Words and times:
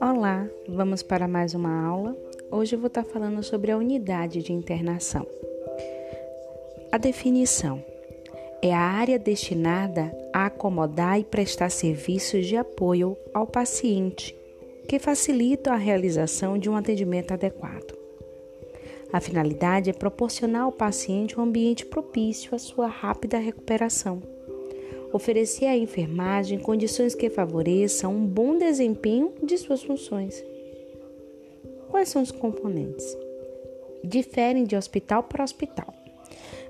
Olá, 0.00 0.48
vamos 0.68 1.02
para 1.02 1.26
mais 1.26 1.54
uma 1.54 1.84
aula. 1.84 2.16
Hoje 2.50 2.76
eu 2.76 2.78
vou 2.78 2.86
estar 2.86 3.02
falando 3.02 3.42
sobre 3.42 3.72
a 3.72 3.76
unidade 3.76 4.42
de 4.42 4.52
internação. 4.52 5.26
A 6.92 6.98
definição 6.98 7.82
é 8.62 8.72
a 8.72 8.78
área 8.78 9.18
destinada 9.18 10.14
a 10.32 10.46
acomodar 10.46 11.18
e 11.18 11.24
prestar 11.24 11.70
serviços 11.70 12.46
de 12.46 12.56
apoio 12.56 13.16
ao 13.34 13.46
paciente, 13.46 14.36
que 14.88 14.98
facilitam 14.98 15.72
a 15.72 15.76
realização 15.76 16.56
de 16.56 16.70
um 16.70 16.76
atendimento 16.76 17.32
adequado. 17.32 18.02
A 19.12 19.20
finalidade 19.20 19.90
é 19.90 19.92
proporcionar 19.92 20.62
ao 20.62 20.72
paciente 20.72 21.38
um 21.38 21.42
ambiente 21.42 21.84
propício 21.84 22.54
à 22.54 22.58
sua 22.58 22.86
rápida 22.86 23.38
recuperação. 23.38 24.22
Oferecer 25.12 25.66
à 25.66 25.76
enfermagem 25.76 26.58
condições 26.58 27.14
que 27.14 27.28
favoreçam 27.28 28.14
um 28.14 28.26
bom 28.26 28.56
desempenho 28.56 29.32
de 29.42 29.58
suas 29.58 29.82
funções. 29.82 30.42
Quais 31.90 32.08
são 32.08 32.22
os 32.22 32.30
componentes? 32.30 33.16
Diferem 34.02 34.64
de 34.64 34.74
hospital 34.74 35.22
para 35.24 35.44
hospital, 35.44 35.92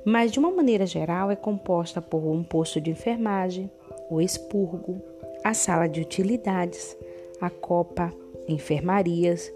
mas 0.04 0.32
de 0.32 0.40
uma 0.40 0.50
maneira 0.50 0.84
geral 0.84 1.30
é 1.30 1.36
composta 1.36 2.02
por 2.02 2.18
um 2.18 2.42
posto 2.42 2.80
de 2.80 2.90
enfermagem, 2.90 3.70
o 4.10 4.20
expurgo, 4.20 5.00
a 5.44 5.54
sala 5.54 5.88
de 5.88 6.00
utilidades, 6.00 6.96
a 7.40 7.48
copa, 7.48 8.12
enfermarias 8.48 9.52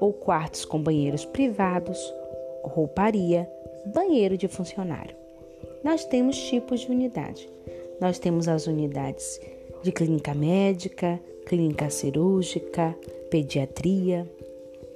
ou 0.00 0.12
quartos 0.12 0.64
com 0.64 0.82
banheiros 0.82 1.24
privados, 1.24 1.98
rouparia, 2.64 3.48
banheiro 3.86 4.36
de 4.36 4.48
funcionário. 4.48 5.16
Nós 5.84 6.04
temos 6.04 6.36
tipos 6.36 6.80
de 6.80 6.90
unidade. 6.90 7.48
Nós 8.00 8.18
temos 8.18 8.48
as 8.48 8.66
unidades 8.66 9.40
de 9.82 9.92
clínica 9.92 10.34
médica, 10.34 11.20
clínica 11.46 11.90
cirúrgica, 11.90 12.96
pediatria, 13.30 14.28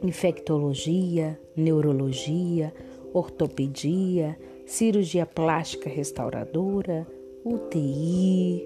infectologia, 0.03 1.39
neurologia, 1.57 2.73
ortopedia, 3.13 4.39
cirurgia 4.67 5.27
plástica 5.27 5.89
restauradora, 5.89 7.07
UTI, 7.45 8.65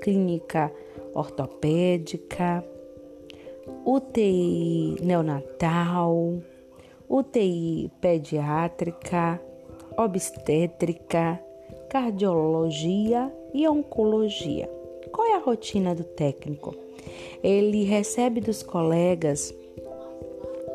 clínica 0.00 0.72
ortopédica, 1.14 2.64
UTI 3.84 4.96
neonatal, 5.02 6.42
UTI 7.08 7.90
pediátrica, 8.00 9.40
obstétrica, 9.96 11.40
cardiologia 11.88 13.32
e 13.56 13.66
oncologia. 13.66 14.68
Qual 15.10 15.26
é 15.26 15.34
a 15.34 15.38
rotina 15.40 15.94
do 15.94 16.04
técnico? 16.04 16.74
Ele 17.42 17.84
recebe 17.84 18.38
dos 18.38 18.62
colegas 18.62 19.54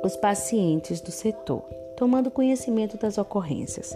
os 0.03 0.15
pacientes 0.15 0.99
do 0.99 1.11
setor, 1.11 1.61
tomando 1.95 2.31
conhecimento 2.31 2.97
das 2.97 3.19
ocorrências. 3.19 3.95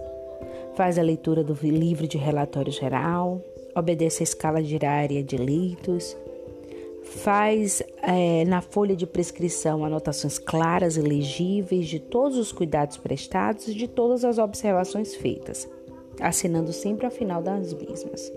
Faz 0.75 0.99
a 0.99 1.01
leitura 1.01 1.43
do 1.43 1.53
livro 1.63 2.07
de 2.07 2.19
relatório 2.19 2.71
geral, 2.71 3.41
obedece 3.75 4.21
a 4.21 4.25
escala 4.25 4.61
diária 4.61 5.23
de 5.23 5.35
leitos, 5.35 6.15
faz 7.01 7.81
é, 8.03 8.45
na 8.45 8.61
folha 8.61 8.95
de 8.95 9.07
prescrição 9.07 9.83
anotações 9.83 10.37
claras 10.37 10.95
e 10.95 11.01
legíveis 11.01 11.87
de 11.87 11.99
todos 11.99 12.37
os 12.37 12.51
cuidados 12.51 12.97
prestados 12.97 13.67
e 13.67 13.73
de 13.73 13.87
todas 13.87 14.23
as 14.23 14.37
observações 14.37 15.15
feitas, 15.15 15.67
assinando 16.19 16.71
sempre 16.71 17.05
ao 17.05 17.11
final 17.11 17.41
das 17.41 17.73
mesmas. 17.73 18.31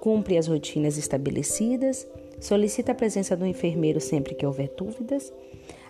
Cumpre 0.00 0.38
as 0.38 0.46
rotinas 0.46 0.96
estabelecidas, 0.98 2.06
solicita 2.40 2.92
a 2.92 2.94
presença 2.94 3.36
do 3.36 3.46
enfermeiro 3.46 4.00
sempre 4.00 4.34
que 4.34 4.46
houver 4.46 4.72
dúvidas, 4.76 5.32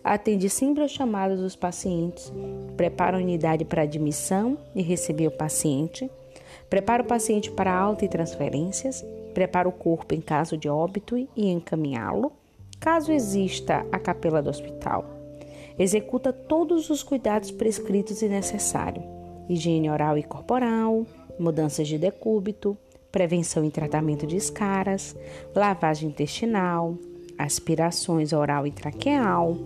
atende 0.03 0.49
sempre 0.49 0.83
aos 0.83 0.93
chamados 0.93 1.41
dos 1.41 1.57
pacientes, 1.57 2.33
prepara 2.77 3.17
a 3.17 3.21
unidade 3.21 3.65
para 3.65 3.83
admissão 3.83 4.57
e 4.75 4.83
receber 4.83 5.27
o 5.27 5.37
paciente, 5.37 6.11
prepara 6.71 7.03
o 7.03 7.07
paciente 7.07 7.51
para 7.51 7.77
alta 7.77 8.05
e 8.05 8.09
transferências, 8.09 9.05
prepara 9.35 9.69
o 9.69 9.73
corpo 9.73 10.15
em 10.15 10.21
caso 10.21 10.57
de 10.57 10.69
óbito 10.69 11.17
e 11.17 11.51
encaminhá-lo, 11.51 12.33
caso 12.81 13.13
exista 13.13 13.87
a 13.91 13.99
capela 13.99 14.41
do 14.41 14.49
hospital. 14.49 15.05
Executa 15.79 16.33
todos 16.33 16.89
os 16.89 17.03
cuidados 17.03 17.51
prescritos 17.51 18.23
e 18.23 18.29
necessários: 18.29 19.05
higiene 19.49 19.91
oral 19.91 20.17
e 20.17 20.23
corporal, 20.23 21.05
mudanças 21.39 21.87
de 21.87 21.99
decúbito, 21.99 22.77
prevenção 23.17 23.65
e 23.65 23.71
tratamento 23.71 24.27
de 24.27 24.37
escaras, 24.37 25.17
lavagem 25.55 26.11
intestinal, 26.11 26.99
aspirações 27.39 28.35
oral 28.35 28.67
e 28.67 28.71
traqueal, 28.71 29.57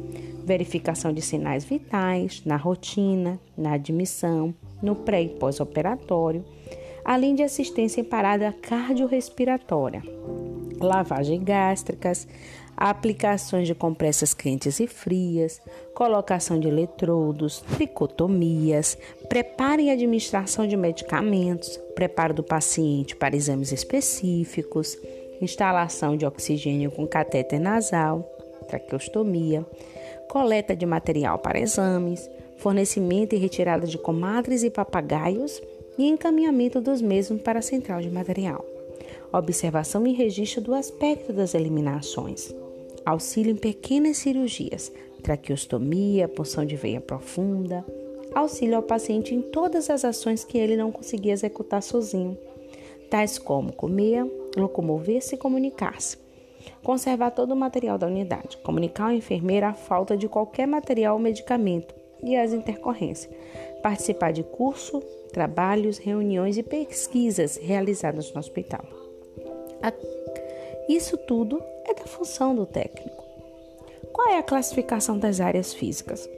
verificação 0.44 1.12
de 1.12 1.20
sinais 1.20 1.64
vitais 1.64 2.44
na 2.46 2.54
rotina, 2.54 3.40
na 3.58 3.72
admissão, 3.72 4.54
no 4.80 4.94
pré 4.94 5.22
e 5.22 5.28
pós-operatório 5.30 6.44
além 7.04 7.34
de 7.34 7.42
assistência 7.42 8.00
em 8.00 8.04
parada 8.04 8.52
cardiorrespiratória, 8.52 10.02
lavagem 10.78 11.42
gástricas, 11.42 12.28
aplicações 12.80 13.66
de 13.66 13.74
compressas 13.74 14.32
quentes 14.32 14.80
e 14.80 14.86
frias, 14.86 15.60
colocação 15.94 16.58
de 16.58 16.66
eletrodos, 16.66 17.60
tricotomias, 17.74 18.96
preparo 19.28 19.82
e 19.82 19.90
administração 19.90 20.66
de 20.66 20.78
medicamentos, 20.78 21.76
preparo 21.94 22.32
do 22.32 22.42
paciente 22.42 23.14
para 23.14 23.36
exames 23.36 23.70
específicos, 23.70 24.96
instalação 25.42 26.16
de 26.16 26.24
oxigênio 26.24 26.90
com 26.90 27.06
catéter 27.06 27.60
nasal, 27.60 28.22
traqueostomia, 28.66 29.66
coleta 30.26 30.74
de 30.74 30.86
material 30.86 31.38
para 31.38 31.60
exames, 31.60 32.30
fornecimento 32.56 33.34
e 33.34 33.38
retirada 33.38 33.86
de 33.86 33.98
comadres 33.98 34.62
e 34.62 34.70
papagaios 34.70 35.60
e 35.98 36.08
encaminhamento 36.08 36.80
dos 36.80 37.02
mesmos 37.02 37.42
para 37.42 37.58
a 37.58 37.62
central 37.62 38.00
de 38.00 38.08
material. 38.10 38.64
Observação 39.30 40.06
e 40.06 40.14
registro 40.14 40.62
do 40.62 40.74
aspecto 40.74 41.30
das 41.30 41.54
eliminações. 41.54 42.54
Auxílio 43.04 43.52
em 43.52 43.56
pequenas 43.56 44.18
cirurgias, 44.18 44.92
traqueostomia, 45.22 46.28
punção 46.28 46.64
de 46.64 46.76
veia 46.76 47.00
profunda. 47.00 47.84
Auxílio 48.34 48.76
ao 48.76 48.82
paciente 48.82 49.34
em 49.34 49.42
todas 49.42 49.90
as 49.90 50.04
ações 50.04 50.44
que 50.44 50.58
ele 50.58 50.76
não 50.76 50.92
conseguia 50.92 51.32
executar 51.32 51.82
sozinho, 51.82 52.38
tais 53.10 53.38
como 53.38 53.72
comer, 53.72 54.24
locomover-se 54.56 55.34
e 55.34 55.38
comunicar-se. 55.38 56.18
Conservar 56.82 57.30
todo 57.30 57.52
o 57.52 57.56
material 57.56 57.98
da 57.98 58.06
unidade, 58.06 58.56
comunicar 58.58 59.06
ao 59.06 59.12
enfermeiro 59.12 59.66
a 59.66 59.74
falta 59.74 60.16
de 60.16 60.28
qualquer 60.28 60.66
material 60.66 61.14
ou 61.14 61.20
medicamento 61.20 61.94
e 62.22 62.36
as 62.36 62.52
intercorrências, 62.52 63.32
participar 63.82 64.32
de 64.32 64.42
curso, 64.42 65.00
trabalhos, 65.32 65.98
reuniões 65.98 66.58
e 66.58 66.62
pesquisas 66.62 67.56
realizadas 67.56 68.32
no 68.32 68.38
hospital. 68.38 68.84
Isso 70.88 71.16
tudo 71.16 71.62
é 71.84 71.94
da 71.94 72.04
função 72.04 72.54
do 72.54 72.66
técnico. 72.66 73.24
Qual 74.12 74.28
é 74.28 74.38
a 74.38 74.42
classificação 74.42 75.18
das 75.18 75.40
áreas 75.40 75.72
físicas? 75.72 76.28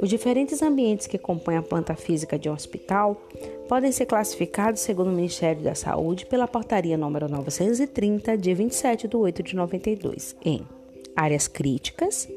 Os 0.00 0.08
diferentes 0.08 0.62
ambientes 0.62 1.06
que 1.06 1.18
compõem 1.18 1.56
a 1.56 1.62
planta 1.62 1.94
física 1.94 2.38
de 2.38 2.48
um 2.48 2.54
hospital 2.54 3.20
podem 3.68 3.92
ser 3.92 4.06
classificados 4.06 4.80
segundo 4.80 5.08
o 5.08 5.14
Ministério 5.14 5.62
da 5.62 5.74
Saúde 5.74 6.26
pela 6.26 6.48
portaria 6.48 6.96
número 6.96 7.30
930 7.30 8.36
de 8.36 8.54
27 8.54 9.06
de 9.08 9.16
8 9.16 9.42
de 9.42 9.56
92 9.56 10.36
em 10.44 10.66
áreas 11.14 11.46
críticas, 11.46 12.28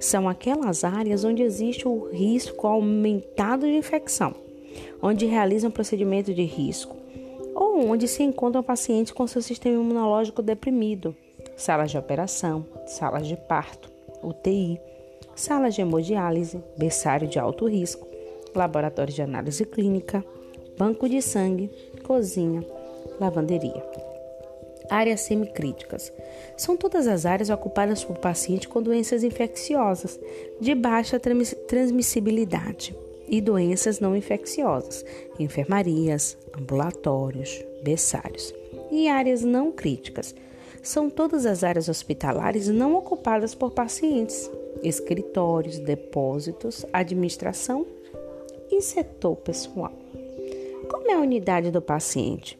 são 0.00 0.28
aquelas 0.28 0.84
áreas 0.84 1.24
onde 1.24 1.42
existe 1.42 1.86
o 1.86 2.08
risco 2.08 2.66
aumentado 2.66 3.66
de 3.66 3.76
infecção, 3.76 4.34
onde 5.00 5.26
realizam 5.26 5.70
procedimento 5.70 6.34
de 6.34 6.42
risco 6.42 6.96
onde 7.78 8.08
se 8.08 8.22
encontram 8.22 8.62
pacientes 8.62 9.12
com 9.12 9.26
seu 9.26 9.42
sistema 9.42 9.76
imunológico 9.76 10.42
deprimido, 10.42 11.14
salas 11.56 11.90
de 11.90 11.98
operação, 11.98 12.64
salas 12.86 13.26
de 13.26 13.36
parto, 13.36 13.90
UTI, 14.22 14.80
salas 15.34 15.74
de 15.74 15.82
hemodiálise, 15.82 16.62
berçário 16.76 17.28
de 17.28 17.38
alto 17.38 17.66
risco, 17.66 18.06
laboratório 18.54 19.12
de 19.12 19.22
análise 19.22 19.64
clínica, 19.64 20.24
banco 20.78 21.08
de 21.08 21.20
sangue, 21.20 21.70
cozinha, 22.02 22.64
lavanderia. 23.20 23.84
Áreas 24.88 25.22
semicríticas. 25.22 26.12
São 26.56 26.76
todas 26.76 27.08
as 27.08 27.26
áreas 27.26 27.50
ocupadas 27.50 28.04
por 28.04 28.18
pacientes 28.18 28.68
com 28.68 28.80
doenças 28.80 29.24
infecciosas 29.24 30.18
de 30.60 30.74
baixa 30.74 31.18
transmissibilidade 31.18 32.94
e 33.28 33.40
doenças 33.40 34.00
não 34.00 34.16
infecciosas, 34.16 35.04
enfermarias, 35.38 36.36
ambulatórios, 36.58 37.64
berçários. 37.82 38.54
E 38.90 39.08
áreas 39.08 39.42
não 39.42 39.72
críticas. 39.72 40.34
São 40.82 41.10
todas 41.10 41.46
as 41.46 41.64
áreas 41.64 41.88
hospitalares 41.88 42.68
não 42.68 42.94
ocupadas 42.94 43.54
por 43.54 43.72
pacientes, 43.72 44.50
escritórios, 44.82 45.78
depósitos, 45.78 46.84
administração 46.92 47.84
e 48.70 48.80
setor 48.80 49.36
pessoal. 49.36 49.92
Como 50.88 51.10
é 51.10 51.14
a 51.14 51.20
unidade 51.20 51.70
do 51.70 51.82
paciente? 51.82 52.58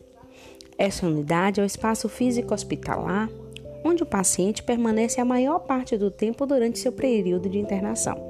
Essa 0.76 1.06
unidade 1.06 1.60
é 1.60 1.62
o 1.62 1.66
espaço 1.66 2.08
físico 2.08 2.52
hospitalar 2.52 3.30
onde 3.86 4.02
o 4.02 4.06
paciente 4.06 4.62
permanece 4.62 5.20
a 5.20 5.24
maior 5.24 5.60
parte 5.60 5.96
do 5.96 6.10
tempo 6.10 6.44
durante 6.44 6.78
seu 6.78 6.92
período 6.92 7.48
de 7.48 7.58
internação. 7.58 8.25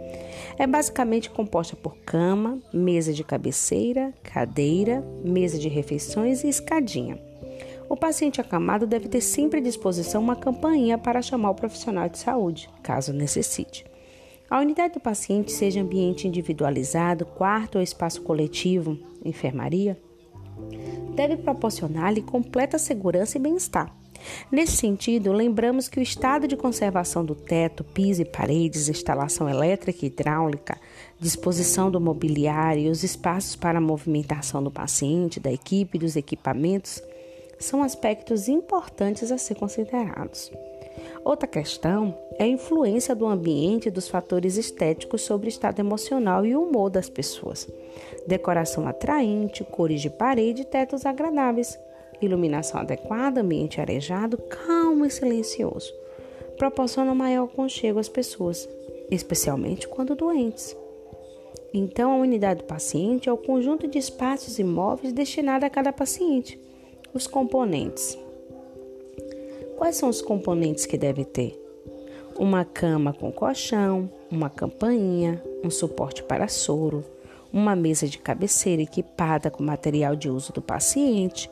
É 0.58 0.66
basicamente 0.66 1.28
composta 1.28 1.76
por 1.76 1.96
cama, 1.98 2.58
mesa 2.72 3.12
de 3.12 3.22
cabeceira, 3.22 4.14
cadeira, 4.22 5.04
mesa 5.22 5.58
de 5.58 5.68
refeições 5.68 6.44
e 6.44 6.48
escadinha. 6.48 7.20
O 7.88 7.96
paciente 7.96 8.40
acamado 8.40 8.86
deve 8.86 9.08
ter 9.08 9.20
sempre 9.20 9.60
à 9.60 9.62
disposição 9.62 10.22
uma 10.22 10.34
campainha 10.34 10.96
para 10.96 11.22
chamar 11.22 11.50
o 11.50 11.54
profissional 11.54 12.08
de 12.08 12.18
saúde, 12.18 12.70
caso 12.82 13.12
necessite. 13.12 13.84
A 14.48 14.60
unidade 14.60 14.94
do 14.94 15.00
paciente, 15.00 15.52
seja 15.52 15.80
ambiente 15.80 16.26
individualizado, 16.26 17.26
quarto 17.26 17.76
ou 17.76 17.82
espaço 17.82 18.22
coletivo, 18.22 18.98
enfermaria, 19.24 20.00
deve 21.14 21.36
proporcionar-lhe 21.36 22.22
completa 22.22 22.78
segurança 22.78 23.36
e 23.36 23.40
bem-estar. 23.40 23.94
Nesse 24.50 24.76
sentido, 24.76 25.32
lembramos 25.32 25.88
que 25.88 25.98
o 25.98 26.02
estado 26.02 26.46
de 26.46 26.56
conservação 26.56 27.24
do 27.24 27.34
teto, 27.34 27.82
piso 27.84 28.22
e 28.22 28.24
paredes, 28.24 28.88
instalação 28.88 29.48
elétrica 29.48 30.04
e 30.04 30.08
hidráulica, 30.08 30.78
disposição 31.18 31.90
do 31.90 32.00
mobiliário 32.00 32.84
e 32.84 32.90
os 32.90 33.02
espaços 33.02 33.56
para 33.56 33.78
a 33.78 33.80
movimentação 33.80 34.62
do 34.62 34.70
paciente, 34.70 35.40
da 35.40 35.52
equipe 35.52 35.96
e 35.96 36.00
dos 36.00 36.16
equipamentos 36.16 37.02
são 37.58 37.82
aspectos 37.82 38.48
importantes 38.48 39.32
a 39.32 39.38
ser 39.38 39.54
considerados. 39.54 40.52
Outra 41.24 41.48
questão 41.48 42.16
é 42.38 42.44
a 42.44 42.48
influência 42.48 43.14
do 43.14 43.26
ambiente 43.26 43.88
e 43.88 43.90
dos 43.90 44.08
fatores 44.08 44.56
estéticos 44.56 45.22
sobre 45.22 45.48
o 45.48 45.50
estado 45.50 45.80
emocional 45.80 46.46
e 46.46 46.54
o 46.54 46.62
humor 46.62 46.90
das 46.90 47.08
pessoas. 47.08 47.68
Decoração 48.26 48.86
atraente, 48.86 49.64
cores 49.64 50.00
de 50.00 50.10
parede 50.10 50.62
e 50.62 50.64
tetos 50.64 51.04
agradáveis, 51.04 51.78
iluminação 52.20 52.80
adequada, 52.80 53.40
ambiente 53.40 53.80
arejado, 53.80 54.38
calmo 54.38 55.04
e 55.04 55.10
silencioso. 55.10 55.92
Proporciona 56.56 57.14
maior 57.14 57.44
aconchego 57.44 57.98
às 57.98 58.08
pessoas, 58.08 58.68
especialmente 59.10 59.86
quando 59.86 60.14
doentes. 60.14 60.76
Então, 61.72 62.12
a 62.12 62.16
unidade 62.16 62.60
do 62.60 62.66
paciente 62.66 63.28
é 63.28 63.32
o 63.32 63.36
conjunto 63.36 63.86
de 63.86 63.98
espaços 63.98 64.58
imóveis 64.58 65.12
destinado 65.12 65.66
a 65.66 65.70
cada 65.70 65.92
paciente. 65.92 66.58
Os 67.12 67.26
componentes. 67.26 68.18
Quais 69.76 69.96
são 69.96 70.08
os 70.08 70.22
componentes 70.22 70.86
que 70.86 70.96
deve 70.96 71.24
ter? 71.24 71.62
Uma 72.38 72.64
cama 72.64 73.12
com 73.12 73.30
colchão, 73.30 74.10
uma 74.30 74.48
campainha, 74.48 75.42
um 75.62 75.70
suporte 75.70 76.22
para 76.22 76.48
soro, 76.48 77.04
uma 77.52 77.76
mesa 77.76 78.06
de 78.06 78.18
cabeceira 78.18 78.82
equipada 78.82 79.50
com 79.50 79.62
material 79.62 80.16
de 80.16 80.28
uso 80.28 80.52
do 80.52 80.62
paciente, 80.62 81.50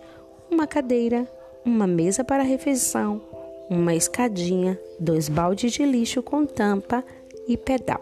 uma 0.55 0.69
cadeira, 0.69 1.27
uma 1.65 1.85
mesa 1.85 2.23
para 2.23 2.45
refeição, 2.45 3.21
uma 3.69 3.93
escadinha, 3.93 4.79
dois 5.01 5.29
baldes 5.29 5.73
de 5.73 5.85
lixo 5.85 6.23
com 6.23 6.47
tampa 6.47 7.05
e 7.49 7.57
pedal. 7.57 8.01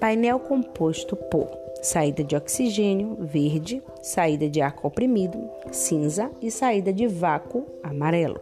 Painel 0.00 0.40
composto 0.40 1.14
por 1.14 1.48
saída 1.80 2.24
de 2.24 2.34
oxigênio 2.34 3.16
verde, 3.20 3.80
saída 4.02 4.48
de 4.48 4.60
ar 4.60 4.72
comprimido 4.72 5.38
cinza 5.70 6.28
e 6.42 6.50
saída 6.50 6.92
de 6.92 7.06
vácuo 7.06 7.64
amarelo. 7.84 8.40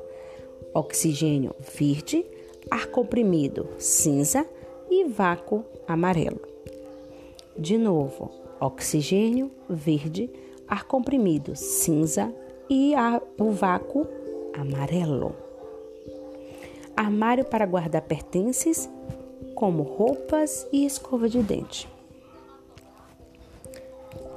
Oxigênio 0.72 1.54
verde, 1.76 2.25
ar 2.70 2.86
comprimido 2.86 3.69
cinza 3.78 4.46
e 4.90 5.04
vácuo 5.04 5.66
amarelo. 5.86 6.40
De 7.58 7.76
novo, 7.76 8.30
oxigênio 8.58 9.50
verde, 9.69 10.30
ar 10.66 10.84
comprimido 10.84 11.54
cinza 11.54 12.32
e 12.68 12.94
a, 12.94 13.20
o 13.38 13.50
vácuo 13.50 14.06
amarelo. 14.54 15.34
Armário 16.96 17.44
para 17.44 17.66
guardar 17.66 18.02
pertences, 18.02 18.88
como 19.54 19.82
roupas 19.82 20.66
e 20.72 20.84
escova 20.84 21.28
de 21.28 21.42
dente. 21.42 21.88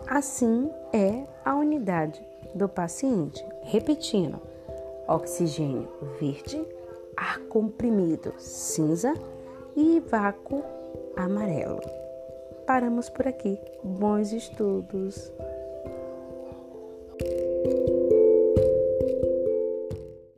Assim 0.07 0.69
é 0.91 1.23
a 1.45 1.55
unidade 1.55 2.21
do 2.53 2.67
paciente. 2.67 3.43
Repetindo: 3.63 4.39
oxigênio 5.07 5.87
verde, 6.19 6.61
ar 7.15 7.39
comprimido 7.41 8.33
cinza 8.37 9.13
e 9.75 9.99
vácuo 10.01 10.63
amarelo. 11.15 11.79
Paramos 12.65 13.09
por 13.09 13.27
aqui. 13.27 13.59
Bons 13.83 14.31
estudos! 14.31 15.31